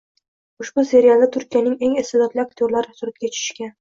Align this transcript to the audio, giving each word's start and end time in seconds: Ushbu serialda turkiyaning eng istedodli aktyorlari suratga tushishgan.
Ushbu 0.63 0.85
serialda 0.91 1.29
turkiyaning 1.37 1.77
eng 1.89 1.93
istedodli 2.05 2.43
aktyorlari 2.45 2.97
suratga 3.03 3.31
tushishgan. 3.37 3.69